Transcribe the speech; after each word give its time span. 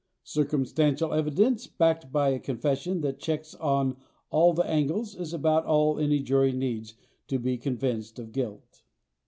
Circumstantial 0.23 1.13
evidence 1.13 1.67
backed 1.67 2.11
by 2.11 2.29
a 2.29 2.39
confession 2.39 3.01
that 3.01 3.19
checks 3.19 3.53
on 3.53 3.97
all 4.31 4.59
angles 4.63 5.13
is 5.15 5.31
about 5.31 5.65
all 5.65 5.99
any 5.99 6.21
jury 6.21 6.53
needs 6.53 6.95
to 7.27 7.37
be 7.37 7.55
convinced 7.55 8.17
of 8.17 8.31
guilt. 8.31 8.81